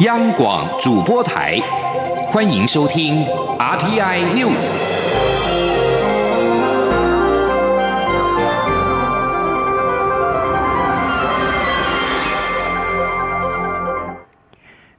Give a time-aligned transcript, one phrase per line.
[0.00, 1.58] 央广主播台，
[2.28, 3.24] 欢迎收听
[3.58, 4.70] RTI News。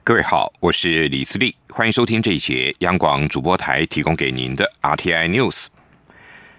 [0.04, 5.68] 各位好，我是李思利，欢迎收听这一节央广主播台提供给您的 RTI News。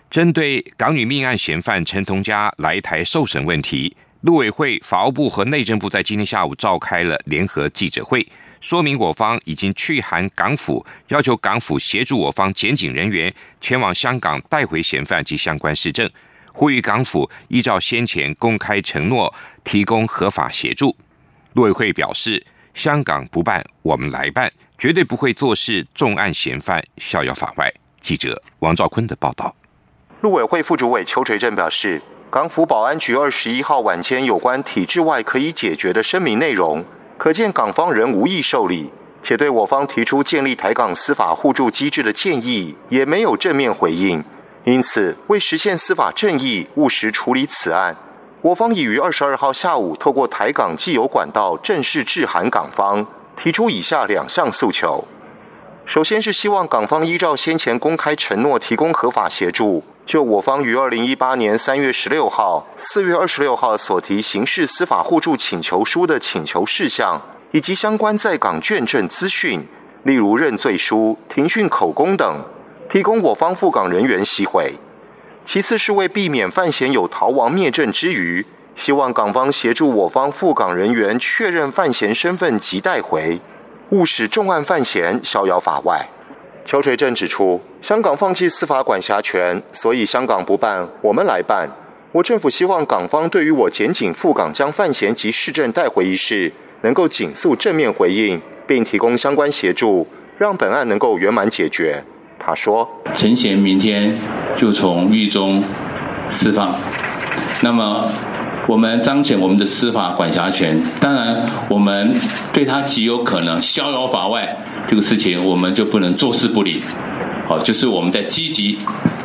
[0.10, 3.96] 针对港女命案嫌犯陈同佳来台受审问题。
[4.22, 8.28] 陆委会、法务部和内政部在今天下午召开了联合记者会，
[8.60, 16.08] 说明我方已经去函港府，要求港府协助我方检警人员前往香港带回嫌犯及相关市政，
[16.54, 20.96] 呼吁港府依照先前公开承诺提供合法协助。
[21.54, 27.74] 陆委会表示，香港不办，我们来办，绝对不会坐视重案嫌犯逍遥法外。
[28.00, 29.56] 记者王兆坤的报道。
[30.22, 32.00] 陆委会副主委邱垂正表示。
[32.32, 36.82] 港府保安局二十一号晚间有关体制外可以解决的声明内容，
[37.18, 38.90] 可见港方仍无意受理，
[39.22, 44.24] 且对我方提出建立台港司法互助机制的建议也没有正面回应。
[44.64, 47.98] 因此，为实现司法正义、务实处理此案，
[48.42, 53.06] 我方已于二十二号下午透过台港既有管道正式致函港方，
[53.36, 55.04] 提出以下两项诉求：
[55.86, 59.84] 首先是希望港方依照先前公开承诺，提供合法协助。
[60.12, 69.66] 就我方于二零一八年三月十六号、四月二十六号所提刑事司法互助请求书的请求事项，以及相关在港卷证资讯，
[70.04, 72.44] 例如认罪书、庭讯口供等，
[72.90, 74.74] 提供我方赴港人员吸回。
[75.46, 78.46] 其次是为避免犯嫌有逃亡灭证之余，
[78.76, 83.40] 希望港方协助我方赴港人员确认犯嫌身份及带回，
[83.92, 86.06] 勿使重案犯嫌逍遥法外。
[86.64, 91.68] 邱垂正指出，香港放弃司法管辖权，所以香港不办，我们来办。
[92.12, 96.52] 我政府希望港方对于我检警赴港将范闲及市政带回一事，
[96.82, 102.04] 能够紧速正面回应，并提供相关协助，让本案能够圆满解决。
[102.38, 104.18] 他说：“陈贤明天
[104.58, 105.64] 就从狱中
[106.30, 106.74] 释放，
[107.62, 108.12] 那么。”
[108.68, 112.14] 我们彰显我们的司法管辖权，当然，我们
[112.54, 114.56] 对他极有可能逍遥法外
[114.88, 116.82] 这个事情，我们就不能坐视不理。
[117.48, 118.78] 好，就是我们在积极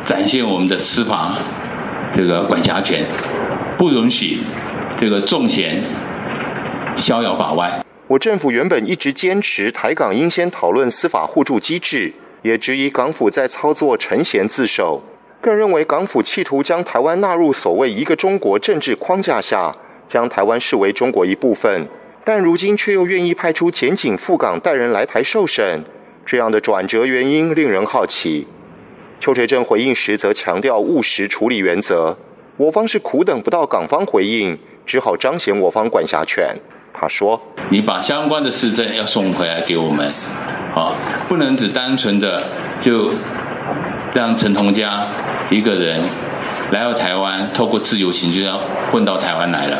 [0.03, 1.37] 展现我们的司法
[2.15, 3.05] 这个管辖权，
[3.77, 4.39] 不允许
[4.99, 5.81] 这个重嫌
[6.97, 7.79] 逍遥法外。
[8.07, 12.11] 我政府原本一直坚持台港应先讨论司法互助机制，
[12.41, 15.03] 也质疑港府在操作陈贤自首。
[15.39, 19.73] 更认为港府企图将台湾纳入所谓“一个中国”政治框架下，
[20.07, 21.87] 将台湾视为中国一部分，
[22.23, 25.83] 但如今却又愿意派出检警赴港带人来台受审，
[26.25, 28.47] 这样的转折原因令人好奇。
[29.19, 32.17] 邱垂正回应时则强调务实处理原则，
[32.57, 36.55] 我方是苦等不到港方回应，只好彰显我方管辖权。
[36.91, 37.39] 他说
[37.69, 40.07] ：“你把相关的市政要送回来给我们，
[40.75, 40.93] 啊，
[41.29, 42.41] 不能只单纯的
[42.81, 43.11] 就。”
[44.13, 45.03] 让陈同佳
[45.49, 46.01] 一个人
[46.71, 48.59] 来到台湾，透过自由行就要
[48.91, 49.77] 混到台湾来了。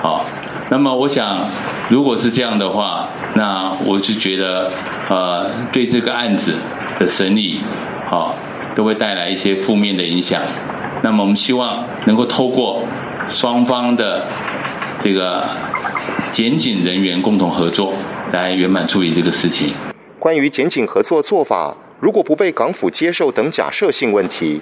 [0.00, 0.24] 好，
[0.70, 1.46] 那么我想，
[1.88, 4.70] 如果是这样的话，那我就觉得，
[5.08, 6.52] 呃，对这个案子
[6.98, 7.60] 的审理，
[8.06, 8.34] 好，
[8.76, 10.40] 都会带来一些负面的影响。
[11.02, 12.82] 那么我们希望能够透过
[13.30, 14.22] 双方的
[15.02, 15.44] 这个
[16.30, 17.92] 检警人员共同合作，
[18.32, 19.72] 来圆满处理这个事情。
[20.18, 21.76] 关于检警合作做法。
[22.04, 24.60] 如果不被港府接受等假设性问题，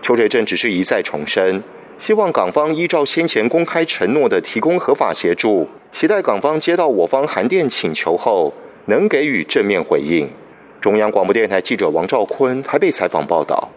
[0.00, 1.62] 邱垂正只是一再重申，
[1.98, 8.54] 希望港方依照先前公开承诺的提供合法协助，期待港方接到我方函电请求后
[8.86, 10.30] 能给予正面回应。
[10.80, 13.70] 中央广播电台记者王兆坤台北采访报道。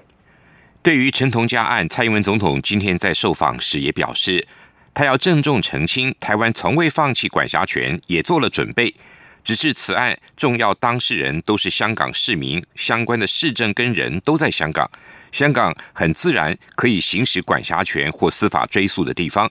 [0.81, 4.47] 对于陈同佳案，蔡英文总统今天在受访时也表示，
[4.93, 8.95] 他要郑重澄清，台湾从未放弃管辖权，也做了准备。
[9.43, 14.89] 只是此案重要当事人都是香港市民，相关的市政跟人都在香港，
[15.31, 19.49] 香港很自然可以行使管辖权或司法追诉的地方。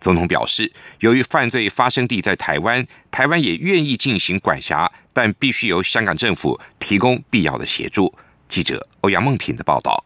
[0.00, 8.12] 总统表示，由于犯罪发生地在台湾，台湾也愿意进行管辖，但必须由香港政府提供必要的协助。
[8.48, 10.04] 记者欧阳梦平的报道。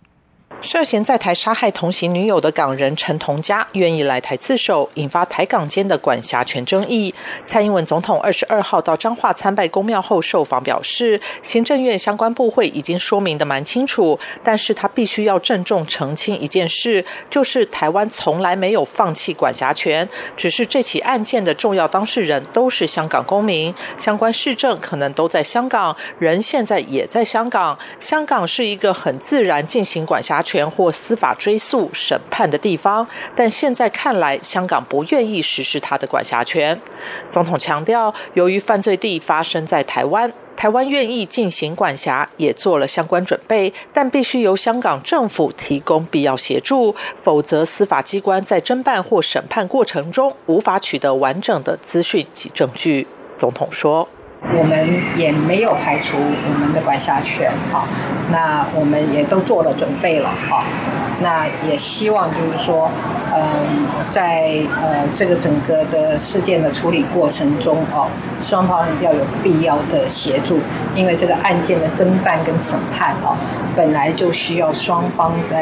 [0.62, 7.12] 涉嫌在台杀害同行女友的港人陈同佳愿意来台自首，引发台港间的管辖权争议。
[7.44, 30.51] 蔡英文总统二十二号到彰化参拜公庙后受访表示，行政院相关部会已经说明的蛮清楚，但是他必须要郑重澄清一件事，就是台湾从来没有放弃管辖权，只是这起案件的重要当事人都是香港公民，相关市政可能都在香港，人现在也在香港，香港是一个很自然进行管辖权。
[30.52, 36.78] 权或司法追诉审判的地方，但现在看来，香港不愿意实施他的管辖权。
[37.30, 40.30] 总统强调，由于犯罪地发生在台湾。
[40.54, 53.08] 台湾愿意进行管辖，也做了相关准备，但必须由香港政府提供必要协助，否则司法机关在侦办或审判过程中无法取得完整的资讯及证据。
[53.36, 54.08] 总统说
[54.56, 57.86] ：“我们也没有排除我们的管辖权，哈，
[58.30, 60.64] 那我们也都做了准备了，哈，
[61.20, 62.90] 那也希望就是说。”
[63.34, 64.42] 嗯，在
[64.82, 68.06] 呃这个整个的事件的处理过程中哦，
[68.42, 70.60] 双方要有必要的协助，
[70.94, 73.34] 因为这个案件的侦办跟审判哦，
[73.74, 75.56] 本来就需要双方的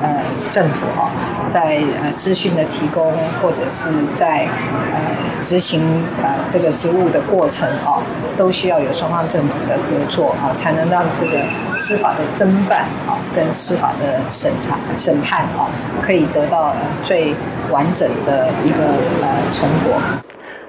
[0.00, 0.22] 呃
[0.52, 1.10] 政府哦，
[1.48, 3.12] 在呃资讯的提供
[3.42, 4.46] 或者是在
[4.92, 5.00] 呃
[5.36, 5.82] 执行
[6.22, 8.00] 呃这个职务的过程哦，
[8.36, 11.42] 都需要有双方政府的合作啊，才能让这个
[11.74, 15.66] 司法的侦办啊跟司法的审查审判啊，
[16.00, 17.34] 可以得到最。
[17.68, 18.84] 完整的一个
[19.20, 20.00] 呃成果。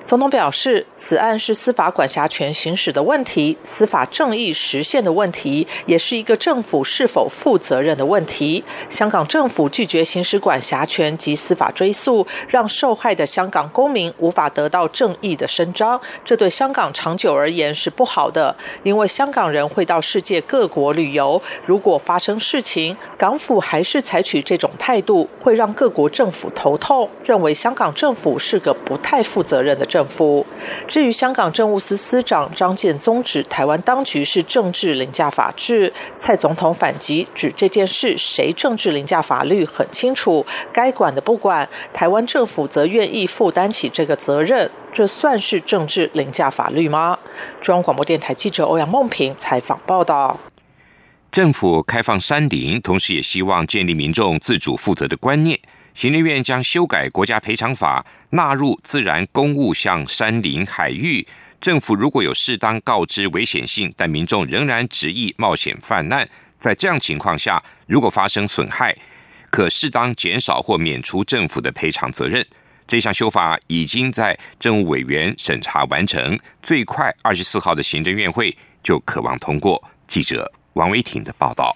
[0.08, 8.64] 总统表示，此案是司法管辖权行使的问题，司法正义实现的问题，也是一个政府是否负责任的问题。
[8.90, 18.56] 香港政府拒绝行使管辖权及司法追诉，让受害的香港公民无法得到正义的伸张，这对香港长久而言是不好的。
[18.84, 29.97] 因为香港人会到世界各国旅游，如果发生事情，港府还是采取这种态度，会让各国政府头痛，认为香港政府是个不太负责任的政。
[29.98, 30.46] 政府。
[30.88, 47.18] 至于香港政务司司长张建宗指台湾当局是政治凌驾法治，蔡总统反击指这件事谁政治凌驾法律很清楚，该管的不管，台湾政府则愿意负担起这个责任，这算是政治凌驾法律吗？
[47.60, 50.40] 中央广播电台记者欧阳梦平采访报道。
[51.32, 55.60] 政府开放山林，同时也希望建立民众自主负责的观念。
[55.98, 61.28] 行政院将修改国家赔偿法，纳入自然公务向山林海域。
[61.60, 66.30] 政府如果有适当告知危险性，但民众仍然执意冒险犯难，
[66.60, 68.96] 在这样情况下，如果发生损害，
[69.50, 72.46] 可适当减少或免除政府的赔偿责任。
[72.86, 79.84] 这项修法已经在政务委员审查完成，最快二十四号的行政院会就渴望通过。
[80.08, 81.76] 记者王维挺的报道。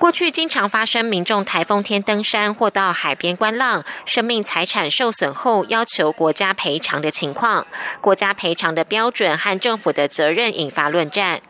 [0.00, 7.66] 过去经常发生民众台风天登山或到海边观浪，生命财产受损后要求国家赔偿的情况。
[8.00, 11.42] 国家赔偿的标准和政府的责任引发论战。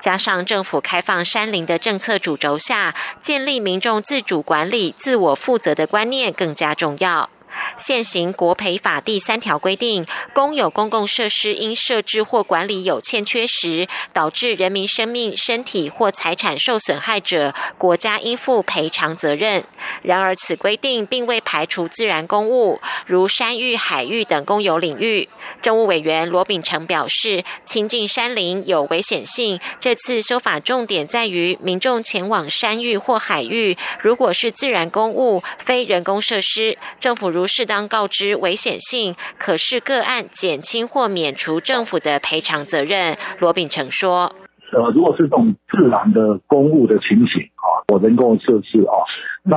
[0.00, 7.28] 加上政府开放山林的政策主轴下，建立民众自主管理、自我负责的观念更加重要。
[7.76, 19.64] 现行国赔法第三条规定，公有公共设施因设置或管理有欠缺时，导致人民生命、身体或财产受损害者，国家应负赔偿责任。
[20.02, 25.28] 然而，此规定并未排除自然公务，如山域、海域等公有领域。
[25.62, 43.16] 政务委员罗秉成表示，亲近山林有危险性，这次修法重点在于民众前往山域或海域，如果是自然公务、非人工设施，政府如适当告知危险性，可视个案减轻或免除政府的赔偿责任。
[43.40, 44.32] 罗秉成说
[44.70, 48.94] ：“呃，如果是这种自然的公务的情形啊，或人工设施啊，
[49.42, 49.56] 那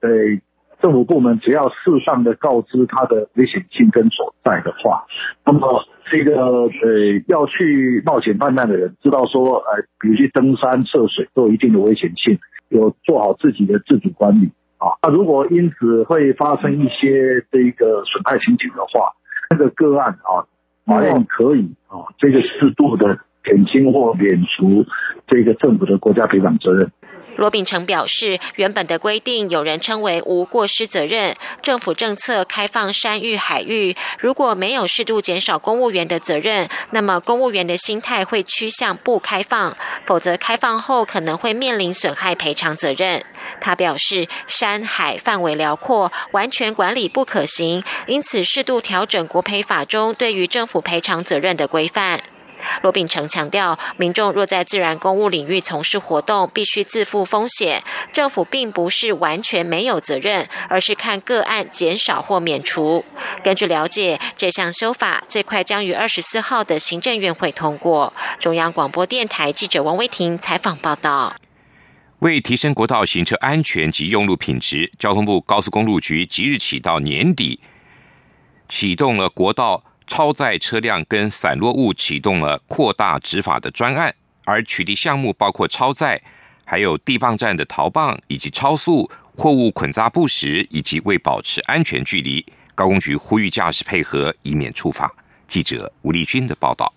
[0.00, 0.08] 呃，
[0.82, 1.74] 政府部门只要适
[2.06, 5.04] 当的告知它的危险性跟所在的话，
[5.44, 6.70] 那么这个呃
[7.28, 12.38] 要去冒险犯难的人，知道说呃，比如去登山涉水都有一定的危险性，
[12.70, 19.12] 有做好自己的自主管理。”啊，那如果因此会发生一些这个损害情形的话，
[19.50, 20.44] 那个个案啊，
[20.84, 24.84] 法院可以啊，这个适度的减轻或免除
[25.26, 26.90] 这个政府的国家赔偿责任。
[27.36, 31.36] 罗秉成表示，原本的规定有人称为无过失责任。
[31.60, 39.76] 政府政策开放山域海域，如果没有适度减少公务员的责任，那么公务员的心态会趋向不开放，
[40.06, 43.22] 否则开放后可能会面临损害赔偿责任。
[43.60, 52.20] 他表示，山海范围辽阔，完全管理不可行，因此适度调整国赔法中对于政府赔偿责任的规范。
[52.82, 57.82] 罗秉成强调，民众若在自然公务领域从事活动，必须自负风险。
[58.12, 63.04] 政府并不是完全没有责任，而是看个案减少或免除。
[63.42, 68.12] 根据了解，这项修法最快将于二十四号的行政院会通过。
[68.38, 71.34] 中央广播电台记者王威婷采访报道。
[72.20, 77.60] 为提升国道行车安全及用路品质，交通部高速公路局即日起到年底，
[78.68, 79.82] 启动了国道。
[80.06, 86.20] 超载车辆跟散落物启动了扩大执法的专案，而取缔项目包括超载、
[86.64, 92.44] 还有地磅站的逃磅以及超速、货物捆扎不实以及未保持安全距离。
[92.74, 95.12] 高工局呼吁驾驶配合，以免处罚。
[95.46, 96.92] 记者吴立军的报道。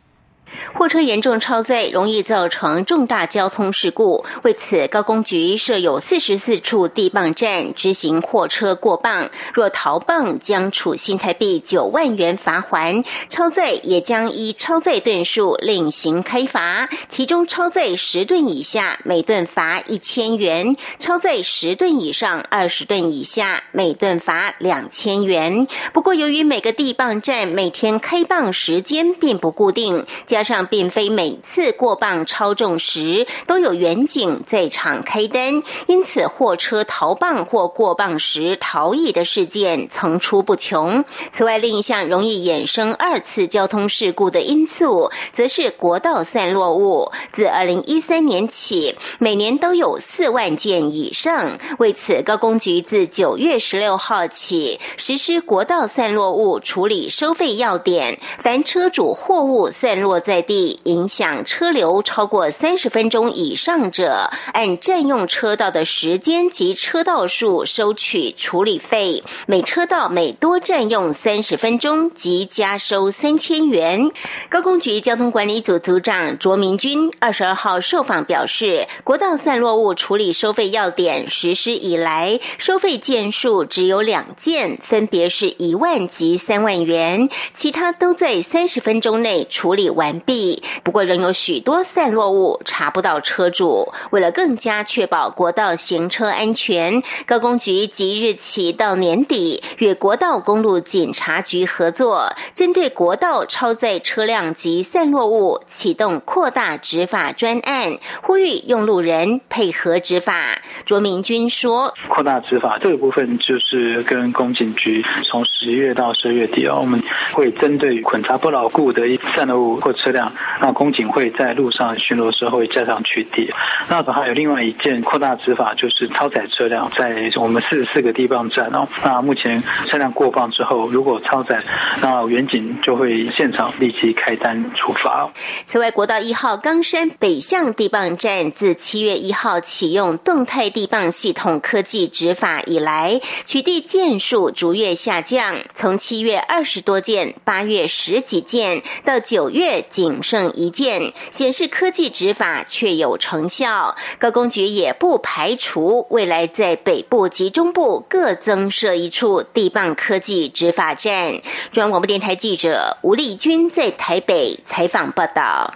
[0.73, 4.25] 货车严重超载，容易造成重大交通事故。
[4.43, 16.89] 为此，高工局设有四十四处地磅站，执行货车过磅，若逃磅将处新台币九万元罚还；超载也将依超载吨数另行开罚。
[17.07, 25.67] 其中，超载十吨以下，每吨罚一千元；超载十吨以上、二十吨以下，每吨罚两千元。
[25.93, 41.03] 不过，由于每个地磅站每天开磅时间并不固定，将加上并非每次过磅超重时都有远景在场开灯，因此货车逃磅或过磅时逃逸的事件层出不穷。
[41.29, 47.11] 此外，另一项容易衍生二次交通事故的因素，则是国道散落物。
[47.33, 51.57] 自二零一三年起，每年都有四万件以上。
[51.79, 60.21] 为此，高工局自九月十六号起实施国道散落物处理收费要点，凡车主货物散落。
[60.29, 74.11] 在地影响车流超过三十分钟以上者，按占用车道的时间及车道数收取处理费，每车道每多占用三十分钟，即加收三千元。
[74.49, 90.18] 高工局交通管理组组长卓明君二十二号受访表示，国道散落物处理收费要点实施以来，收费件数只有两件，分别是一万及三万元，其他都在三十分钟内处理完。
[90.19, 93.87] 毕，不过仍有许多散落物查不到车主。
[94.11, 110.59] 为了更加确保国道行车安全，高工局即日起到年底与国道公路警察局合作，针对国道超载车辆及散落物启动扩大执法专案，呼吁用路人配合执法。
[110.85, 119.01] 卓明君说：“扩大执法这个部分就是跟公警局从十月到十二月底哦，我们会针对捆扎不牢固的
[119.33, 123.47] 散落物或车。”车辆，那公警会在路上巡逻时候会加强取缔。
[123.87, 128.87] 那还有另外一件扩大执法，就是超载车辆，在我们四十四个地磅站哦。
[129.03, 131.61] 那目前车辆过磅之后，如果超载，
[132.01, 135.29] 那远警就会现场立即开单处罚。
[135.65, 149.85] 此外，国道一号冈山北向地磅站自七月一号启用动态地磅系统科技执法以来，取缔件数逐月下降，从七月二十多件，八月十几件，到九月。
[149.99, 153.97] 仅剩一件，显示科技执法确有成效。
[154.17, 161.33] 高工局也不排除未来在北部及中部各增设一处地磅科技执法站。
[161.73, 165.73] 中央广播电台记者吴丽君在台北采访报道。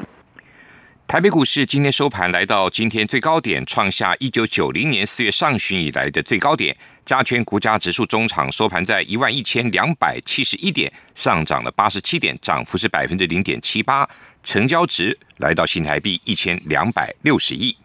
[1.06, 6.78] 台北股市今天收盘来到今天最高点，创下一九九零年四月上旬以来的最高点。
[7.06, 14.08] 加权股价指数中场收盘在一万一千两百七十一点，上涨了八十七点，涨幅是百分之零点七八，
[14.44, 17.76] 成交值来到新台币一千两百六十亿。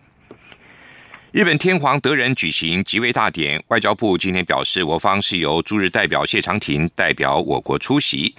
[1.32, 8.34] 日本天皇德仁举行即位大典，外交部今天表示，我方是由驻日代表谢长廷代表我国出席。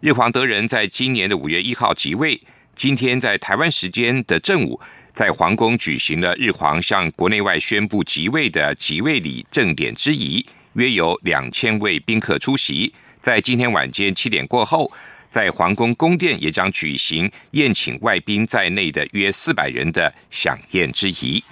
[0.00, 2.40] 日皇德仁在今年的五月一号即位，
[2.74, 4.80] 今天在台湾时间的正午。
[5.16, 10.44] 在皇宫举行了日皇向国内外宣布即位的即位礼正典之仪，
[10.74, 12.92] 约有两千位宾客出席。
[13.18, 14.92] 在今天晚间七点过后，
[15.30, 21.42] 在皇宫宫殿也将举行宴请外宾在内的约四百人的享宴之仪。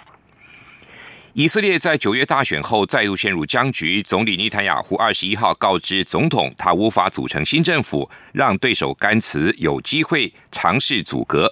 [1.32, 11.50] 以色列在九月大选后再度陷入僵局，总理尼坦雅胡二十一号告知总统，他无法组成新政府，让对手甘茨有机会尝试阻隔。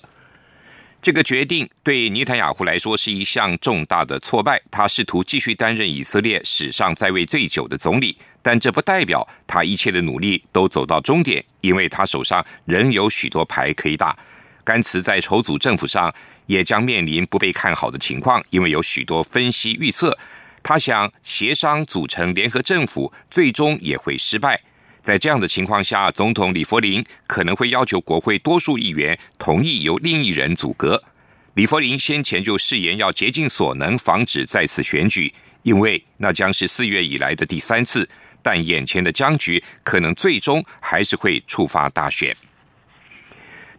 [1.03, 4.63] 这个决定对尼坦雅胡来说是一项重大的挫败。
[4.71, 14.17] 他试图继续担任以色列史上在位最久的总理，但这不代表他一切的努力都走到终点，因为他手上仍有许多牌可以打。
[14.63, 16.15] 甘茨在筹组政府上
[16.47, 20.17] 也将面临不被看好的情况，因为有许多分析预测，
[20.63, 24.63] 他想协商组成联合政府，最终也会失败。
[25.03, 31.03] 在这样的情况下，总统李佛林可能会要求国会多数议员同意由另一人阻隔。
[31.55, 38.09] 李佛林先前就誓言要竭尽所能防止再次选举，因为那将是四月以来的第三次。
[38.45, 42.35] 但眼前的僵局可能最终还是会触发大选。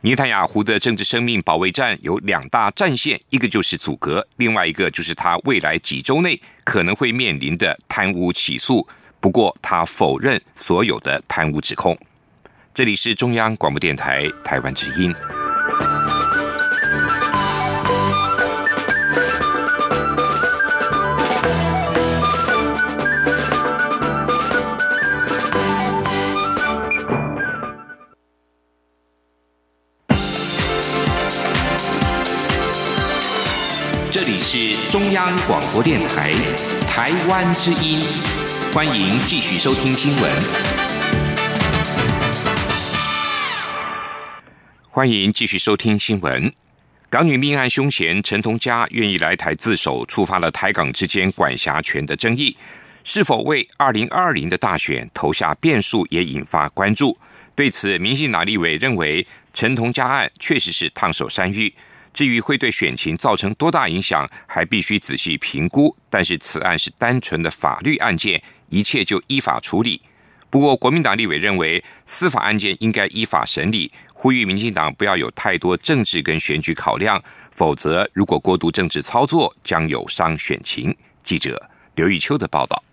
[0.01, 8.87] 尼坦雅胡的政治生命保卫战有两大战线，一个就是阻隔，另外一个就是他未来几周内可能会面临的贪污起诉。
[9.23, 11.97] 不过他否认所有的贪污指控。
[12.73, 15.15] 这里是中央广播电台台湾之音。
[34.11, 36.33] 这里是中央广播电台
[36.89, 38.42] 台湾之音。
[38.73, 40.31] 欢迎继续收听新闻。
[44.89, 46.51] 欢迎继续收听新闻。
[47.07, 52.57] 港女命案凶嫌陈同佳愿意来台自首，触发了台港之间管辖权的争议。
[53.03, 57.15] 是否为二零二零的大选投下变数，也引发关注。
[57.53, 61.71] 对此，民进党立委认为陈同佳案确实是烫手山芋。
[62.11, 65.95] 至于会对选情造成多大影响，还必须仔细评估。
[66.11, 68.39] 但是此案是单纯的法律案件，
[68.73, 70.01] 一切就依法处理。
[70.49, 80.95] 不过，国民党立委认为司法案件应该依法审理，呼吁民进党不要有太多政治跟选举考量，否则如果过度政治操作，将有伤选情。
[81.23, 82.83] 记者刘玉秋的报道。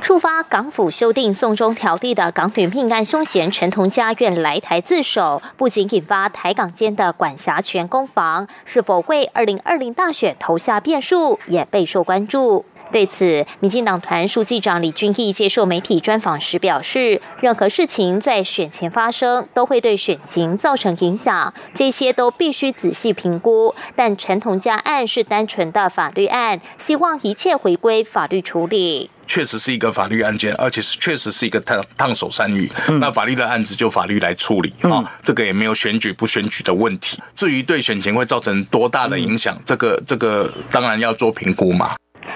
[0.00, 12.64] 触发港府修订送中条例的港女命案凶嫌陈同佳愿来台自首，不仅引发台港间的管辖权攻防，是否为二零二零大选投下变数，也备受关注。
[12.92, 23.72] 对此，民进党团书记长李俊毅接受媒体专访时表示：“任何事情在选前发生，都会对选情造成影响，这些都必须仔细评估。
[23.94, 29.08] 但陈同佳案是单纯的法律案，希望一切回归法律处理。
[29.28, 32.68] 确实是一个法律案件，而且是确实是一个烫烫手山芋。
[33.00, 37.16] 那法律的案子就法律来处理啊，这个也没有选举不选举的问题。
[37.36, 41.94] 至于对选情会造成多大的影响，这个这个当然要做评估嘛。”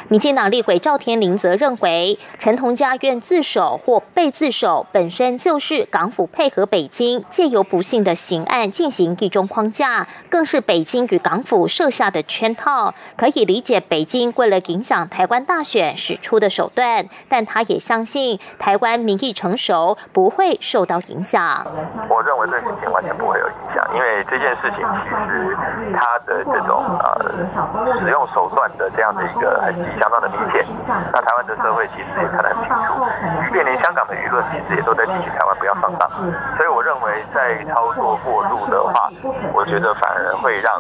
[0.09, 12.95] 民进党立委赵天麟则认为，陈同佳愿自首或被自首，本身就是港府配合北京借由不幸的刑案进行一中框架，更是北京与港府设下的圈套。
[13.17, 21.65] 可以理解北京为了影响台湾大选使出的手段，但他也相信台湾民意成熟，不会受到影响。
[22.09, 25.57] 我认为这事情完全不会有影响，因为这件事情其实
[25.95, 29.85] 他的这种呃使用手段的这样的一个很。
[29.95, 30.65] 相当的明显，
[31.13, 33.05] 那台湾的社会其实也看得很清楚，
[33.47, 36.09] 即便连香港的舆论其实也都在提醒台湾不要上当，
[36.57, 39.11] 所以我认为在操作过度的话，
[39.53, 40.75] 我觉得反而会让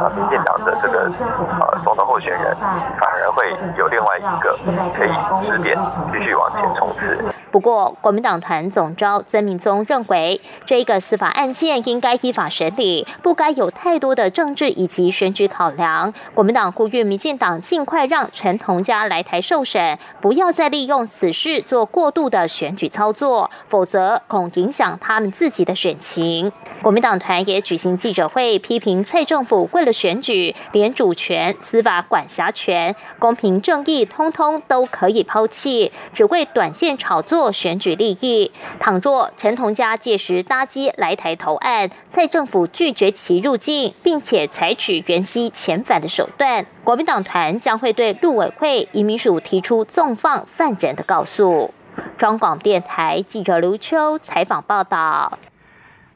[0.00, 1.10] 呃民进党的这个
[1.60, 4.58] 呃总统候选人反而会有另外一个
[4.94, 5.12] 可以
[5.46, 5.74] 识别
[6.10, 7.32] 继续往前冲刺。
[7.50, 16.12] 不过，国民党团总召曾明宗认为，这个司法案件应该依法法审理，不该有太多的政治以及选举考量。
[16.34, 26.50] 国民党呼吁民进党尽快让陈同佳来台受审，不要再利用此事做过度的选举操作，否则恐影响他们自己的选情。
[26.82, 37.52] 国民党团也举行记者会，批评蔡政府为了选举，连主权、司法管辖权、公平正义，通通都可以抛弃，只为短线炒作。
[37.52, 38.50] 选举利益，
[38.80, 51.74] 倘若陈同佳届时搭机来台投案，蔡政府拒绝其入境，并且采取原机遣返的手段，国民党团将会对陆委会移民署提出纵放犯人的告诉。
[52.16, 55.38] 中广电台记者刘秋采访报道。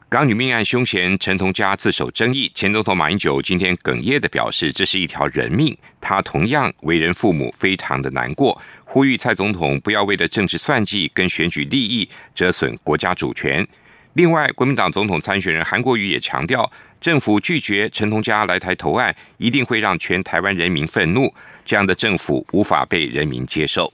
[0.09, 13.67] 港女命案凶嫌陈同佳自首争议，前总统马英九今天哽咽的表示，这是一条人命，他同样为人父母，非常的难过，呼吁蔡总统不要为了政治算计跟选举利益折损国家主权。
[14.17, 21.31] 另外，国民党总统参选人韩国瑜也强调，政府拒绝陈同佳来台投案，一定会让全台湾人民愤怒，
[21.63, 23.93] 这样的政府无法被人民接受。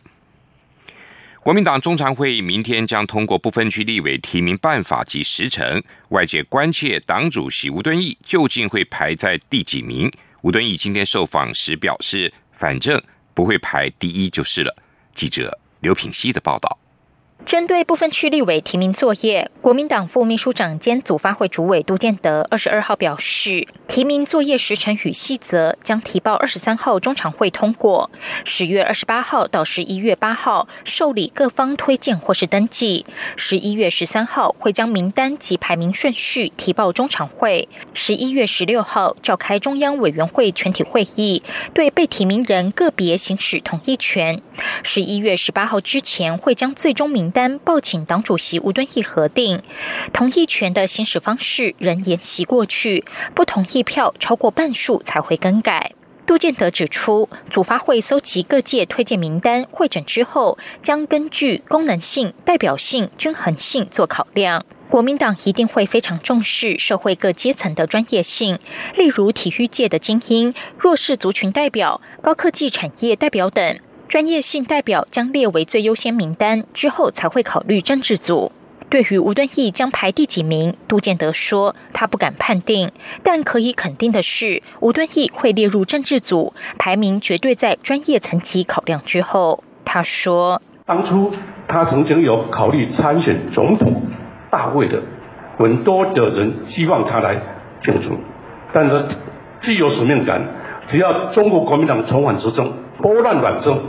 [1.42, 10.10] 国民党中常会明天将通过不分区立委提名办法及时程，外界关切党主席吴敦义究竟会排在第几名。
[10.42, 12.98] 吴敦义今天受访时表示，反正
[13.34, 14.74] 不会排第一就是了。
[15.14, 16.80] 记者刘品希的报道。
[17.46, 28.10] 针对部分区立委提名作业，国民党副秘书长兼组发会主委杜建德二十二号表示，提名作业时程与细则将提报二十三号中常会通过，
[28.46, 44.42] 十月二十八号到十一月八号受理各方推荐或是登记，十一月十三号会将名单及排名顺序提报中常会，十一月十六号召开中央委员会全体会议，对被提名人个别行使同意权，
[44.82, 47.33] 十一月十八号之前会将最终名。
[47.34, 49.62] 单报请党主席吴敦义核定，
[50.14, 55.94] 同意权的行使方式仍沿袭过去，不同意票超过半数才会更改。
[56.26, 64.64] 杜建德指出，主发会搜集各界推荐名单，会诊之后将根据功能性、代表性、均衡性做考量。
[64.90, 68.60] 国民党一定会非常重视社会各阶层的专业性，
[68.96, 73.80] 例如体育界的精英、弱势族群代表、高科技产业代表等。
[74.14, 78.52] 专业性代表将列为最优先名单，之后才会考虑政治组。
[78.88, 82.92] 对于吴敦义将排第几名，杜建德说他不敢判定，
[83.24, 89.64] 但可以肯定的是，吴敦义会列入政治组，排名绝对在专业层级考量之后。
[89.84, 91.34] 他说：“当初
[91.68, 94.04] 他曾经有考虑参选总统
[94.52, 95.02] 大位的，
[95.58, 97.36] 很多的人希望他来
[97.84, 98.20] 竞逐，
[98.72, 99.08] 但是
[99.64, 100.40] 既有使命感，
[100.92, 103.82] 只要中国国民党重返执政，拨乱反正，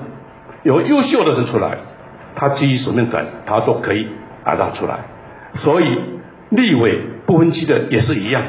[0.65, 1.77] 有优秀的人出来，
[2.35, 4.09] 他基于使命感，他都可以
[4.45, 4.97] 拿到出来。
[5.55, 5.99] 所以
[6.49, 8.43] 立委不分区的也是一样，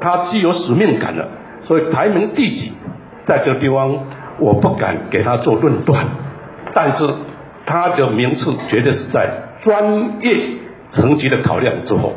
[0.00, 1.28] 他既有使命感的，
[1.62, 2.72] 所以排名第几，
[3.26, 4.06] 在这个地方
[4.38, 6.06] 我不敢给他做论断。”
[6.72, 7.08] 但是
[7.66, 9.28] 他的名次绝对是在
[9.62, 10.56] 专业
[10.92, 12.14] 层级的考量之后。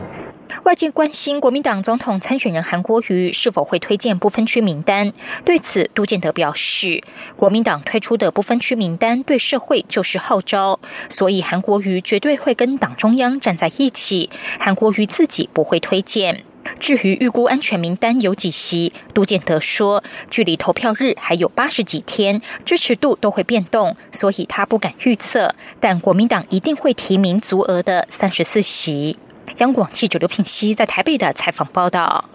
[0.64, 5.14] 外界关心国民党总统参选人韩国瑜是否会推荐不分区名单，
[5.46, 7.04] 对此杜建德表示，
[7.36, 16.44] 国民党推出的不分区名单对社会就是号召，所以韩国瑜绝对会跟党中央站在一起，韩国瑜自己不会推荐。
[16.80, 25.56] 至于预估安全名单有几席，杜建德说，距离投票日还有八十几天，支持度都会变动，所以他不敢预测。
[25.80, 29.18] 但国民党一定会提名足额的三十四席。
[29.60, 32.30] 央广记者刘品熙在台北的采访报道。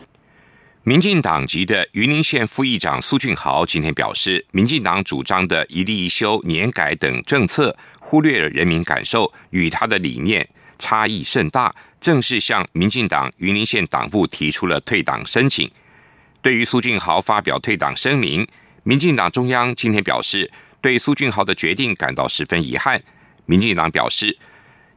[0.82, 10.46] 民进党籍的云林县副议长苏俊豪今天表示，民进党主张的一例一休、年改等政策，忽略了人民感受，与他的理念
[10.78, 11.74] 差异甚大。
[11.98, 15.70] 正式向民进党云林县党部提出了退党申请。
[16.42, 18.46] 对于苏俊豪发表退党声明，
[18.82, 23.02] 民进党中央今天表示，对苏俊豪的决定感到十分遗憾。
[23.46, 24.36] 民进党表示，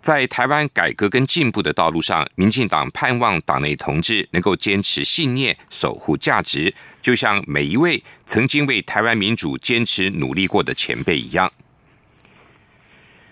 [0.07, 11.51] 在台湾改革跟进步的道路上，民进党盼望党内同志能够坚持信念，守护价值，就像每一位曾经为台湾民主坚持努力过的前辈一样。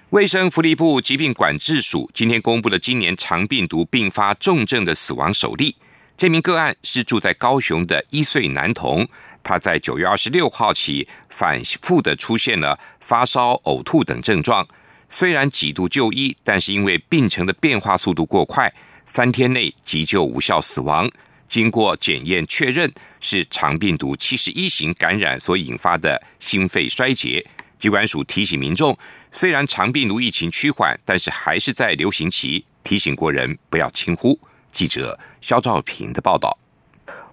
[0.09, 5.73] 卫生福利部疾病管制署今天公布了今年肠病毒并发重症的死亡首例。
[6.17, 9.07] 这名个案是住在高雄的一岁男童，
[9.41, 14.67] 他在九月二十六号起反复的出现了发烧、呕吐等症状。
[15.09, 18.73] 虽然几度就医，但是因为病程的变化速度过快，
[19.05, 21.09] 三天内急救无效死亡。
[21.47, 22.91] 经过检验确认
[23.21, 27.45] 是肠病毒七十一型感染所引发的心肺衰竭。
[27.77, 28.97] 机关署提醒民众。
[29.31, 34.39] 虽然长病毒疫情趋缓，但是还是在流行期，提醒国人不要轻忽。
[34.71, 36.57] 记者肖兆平的报道。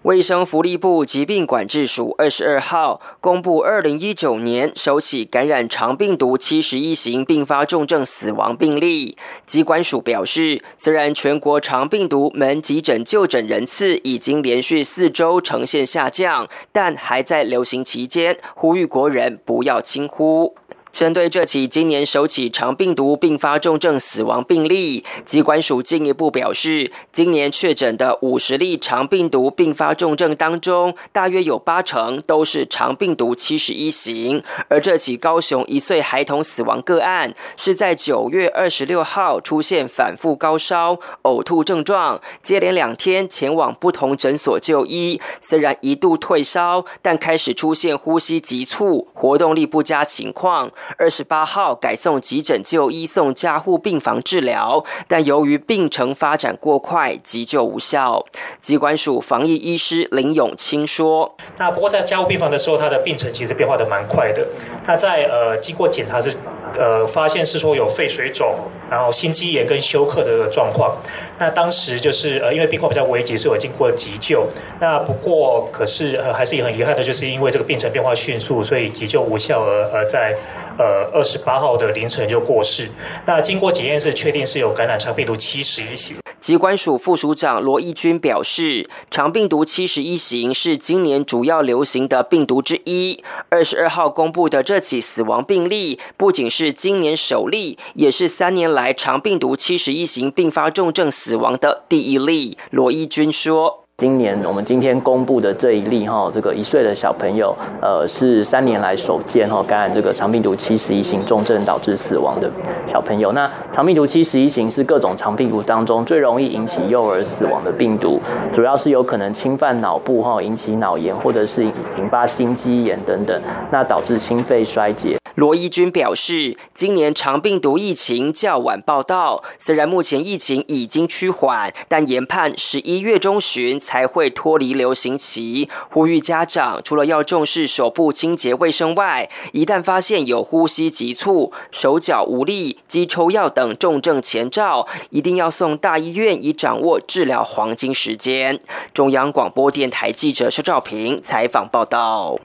[0.02, 9.16] 卫生福利部疾病管制署二十二号公布，二零一九年首起感染长病毒七十一型并发重症死亡病例。
[9.46, 20.56] 机关署表示，虽然全国长病毒门急诊就诊人次已经连续四周呈现下降，但还在流行期间，呼吁国人不要轻忽。
[20.92, 34.44] 针对这起今年首起肠病毒并发重症死亡病例，机关署进一步表示，今年确诊的五十例肠病毒并发重症当中，大约有八成都是肠病毒七十一型。
[34.68, 50.70] 而这起高雄一岁孩童死亡个案，是在九月二十六号出现反复高烧、呕吐症状，接连两天前往不同诊所就医，虽然一度退烧，但开始出现呼吸急促、活动力不佳情况。
[50.96, 58.24] 二十八号改送急诊就医，送加护病房治疗，但由于病程发展过快，急救无效。
[58.60, 64.46] 机关署防疫医师林永清说：“那不过在加护病房的时候，他的病程其实变化的蛮快的。
[64.86, 66.34] 那在呃经过检查是
[66.78, 68.54] 呃发现是说有肺水肿，
[68.90, 70.96] 然后心肌炎跟休克的状况。
[71.38, 74.46] 那当时就是呃因为病况比较危急，所以我经过急救。
[74.80, 80.34] 那不过可是呃还是也很遗憾的，就是因为这个病程变化迅速，所以急救无效而而在。”
[80.78, 82.88] 呃，二十八号的凌晨就过世。
[83.26, 86.21] 那经过检验是确定是有感染上病毒七十一型。
[86.42, 93.22] 疾管署副署长罗义军表示，肠病毒七十一型是今年主要流行的病毒之一。
[93.48, 102.58] 二十二号公布的这起死亡病例，不仅是今年首例，也是三年来肠病毒七十一型并发重症死亡的第一例。
[102.72, 103.81] 罗义军说。
[103.98, 112.50] 今年我们今天公布的这一例哈，这个一岁的小朋友，呃，是三年来首见哈感染这个肠病毒七十一型重症导致死亡的
[112.84, 113.30] 小朋友。
[113.30, 118.20] 那肠病毒七十一型是各种肠病毒当中最容易引起幼儿死亡的病毒，
[118.52, 125.21] 主要是有可能侵犯脑部哈，引起脑炎或者是引发心肌炎等等，那导致心肺衰竭。
[125.42, 135.68] 罗一军表示，今年长病毒疫情较晚报道，虽然目前疫情已经趋缓，但研判十一月中旬才会脱离流行期。
[135.90, 148.60] 呼吁家长除了要重视手部清洁卫生外，一旦发现有呼吸急促、手脚无力、肌抽药等重症前兆，一定要送大医院，以掌握治疗黄金时间。
[148.94, 152.38] 中央广播电台记者施兆平采访报道。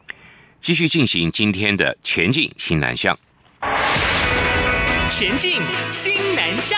[0.67, 3.17] 继续进行今天的前进新南向。
[5.07, 6.77] 前进新南向。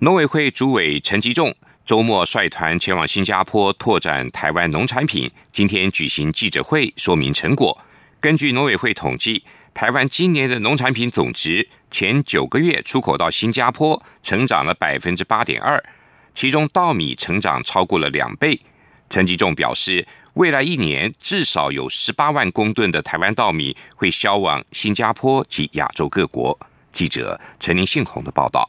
[0.00, 7.80] 农委会主委陈吉仲周末率团前往新加坡拓展台湾农产品，今天举行记者会说明成果。
[8.18, 15.82] 根据农委会统计，台湾今年的农产品总值前九个月出口到新加坡成长了百分之八点二，
[16.34, 18.60] 其中稻米成长超过了两倍。
[19.08, 26.58] 陈吉仲表示，未来一年至少有十八万公吨的台湾稻米会销往新加坡及亚洲各国。
[26.92, 28.68] 记者陈林信宏的报道。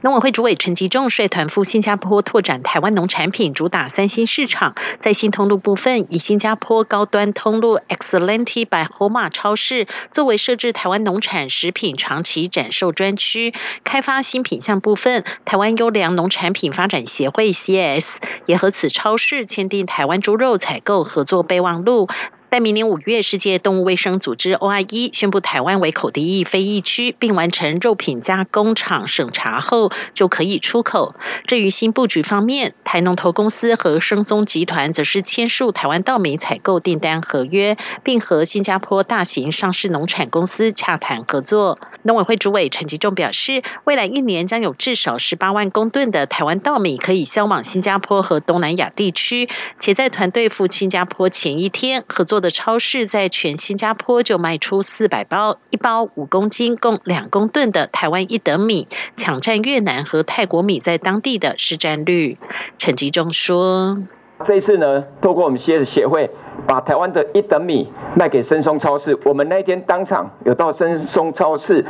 [0.00, 22.08] 农委会主委陈吉仲率团赴新加坡拓展台湾农产品主打三星市场，在新通路部分，以新加坡高端通路 Excellenty by Homa 超市作为设置台湾农产食品长期展售专区，开发新品项部分，台湾优良农产品发展协会 CS 也和此超市签订台湾猪肉采购合作备忘录。
[22.50, 31.14] 但明年五月，世界动物卫生组织 OIE 宣布台湾为口蹄疫非疫区，并完成肉品加工厂审查后，就可以出口。
[31.46, 41.78] 至于新布局方面，台农投公司和生松集团则是签署台湾稻米采购订单合约，并和新加坡大型上市农产公司洽谈合作。
[42.02, 52.37] 农委会主委陈吉仲表示，未来一年将有至少十八万公吨的台湾稻米可以销往新加坡和东南亚地区，且在团队赴新加坡前一天合作。
[52.40, 62.38] 的超市在全新加坡就卖出四百包，一包五公斤，共两公吨的台湾一等米，抢占越南和泰国米在当地的市占率。
[62.78, 63.98] 陈吉仲说
[64.44, 66.30] ：“这一次呢，透过我们 CS 协会，
[66.66, 69.18] 把台湾的一等米卖给深松超市。
[69.24, 71.84] 我们那天当场有到深松超市，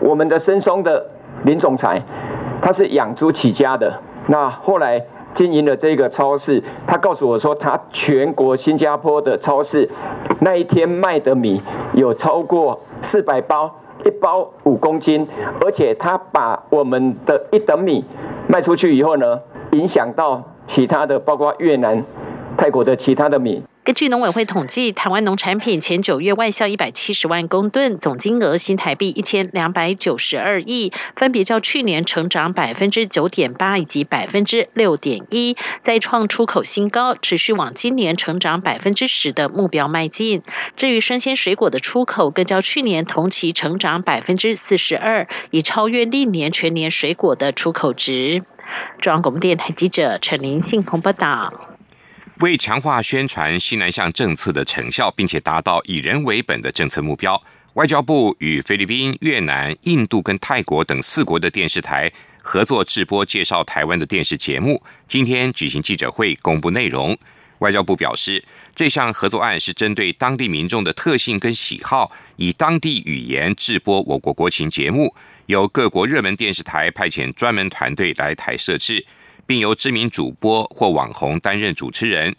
[0.00, 1.06] 我们的深松的
[1.44, 2.02] 林总裁，
[2.62, 5.02] 他是养猪起家的，那后来。”
[5.40, 9.88] 经营的这个超市，他告诉我说，他全国新加坡的超市
[10.40, 11.58] 那一天卖的米
[11.94, 13.74] 有超过四百包，
[14.04, 15.26] 一包五公斤，
[15.64, 18.04] 而且他把我们的一等米
[18.48, 19.40] 卖出去以后呢，
[19.72, 22.04] 影响到其他的，包括越南、
[22.54, 23.62] 泰国的其他的米。
[23.82, 40.42] 根据农委会统计，台湾农产品前九月外销一百七十万公吨，总金额新台币一千两百九十二亿，分别较去年成长百分之九点八以及百分之六点一，再创出口新高，持续往今年成长百分之十的目标迈进。
[40.76, 48.44] 至于生鲜水果的出口，更较去年同期成长百分之四十二，已超越历年全年水果的出口值。
[49.00, 51.79] 中央广播电台记者陈林信鹏报道。
[52.40, 57.40] 为强化宣传西南向政策的成效，并且达到以人为本的政策目标，
[57.74, 62.10] 外交部与菲律宾、越南、印度跟泰国等四国的电视台
[62.42, 64.82] 合作制播介绍台湾的电视节目。
[65.06, 67.16] 今天举行记者会公布内容。
[67.58, 68.42] 外交部表示，
[68.74, 79.04] 这项合作案是针对当地民众的特性跟喜好，以当地语言制播我国国情节目，由各国热门电视台派遣专门团队来台设置。
[79.50, 82.36] 并由知名主播或网红担任主持人，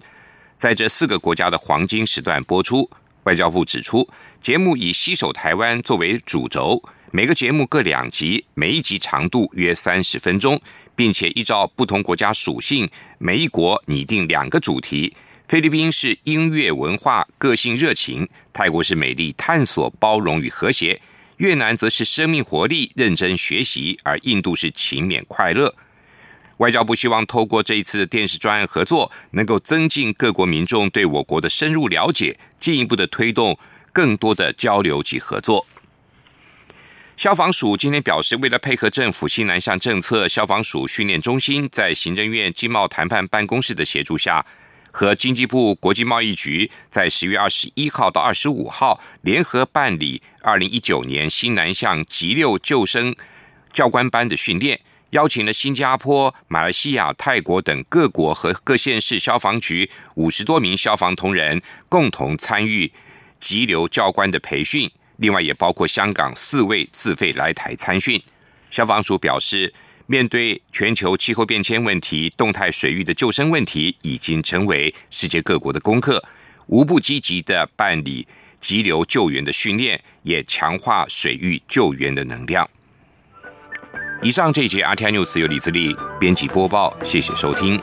[0.55, 2.89] 在这四个国家的黄金时段播出。
[3.23, 4.07] 外交部指出，
[4.39, 10.57] 节目以“携手台湾”作为主轴，每个节目各两集，每一集长度约三十分钟，
[10.95, 15.13] 并且依照不同国家属性，每一国拟定两个主题。
[15.49, 20.97] 菲律宾是音乐文化、个性热情；泰国是美丽、探索、包容与和谐；
[21.35, 25.75] 越南则是生命活力、认真学习；而印度是勤勉快乐。
[26.61, 33.57] 外交部希望透过这一次电视专案合作，能够增进各国民众对我国的深入了解，进一步的推动
[33.91, 35.65] 更多的交流及合作。
[37.17, 44.45] 消防署今天表示，为了配合政府新南向政策，消防署训练中心在行政院经贸谈判办公室的协助下，
[44.91, 53.15] 和经济部国际贸易局在十月二十一号到二十五号联合办理二零一九年新南向急六救生
[53.73, 54.79] 教官班的训练。
[55.11, 62.91] 邀请了新加坡马来西亚泰国等各国和各县市消防局五十多名消防同仁共同参与
[63.39, 68.21] 急流教官的培训另外也包括香港四位自费来台参训。
[68.69, 69.73] 消防署表示
[70.07, 76.23] 面对全球气候变迁问题动态水域的救生问题已经成为世界各国的功课。
[76.67, 78.25] 无不积极的办理
[78.59, 82.67] 急流救援的训练也强化水域救援的能量。
[84.21, 87.79] 以上这一节阿天 news 由李自力编辑播报，谢谢收听。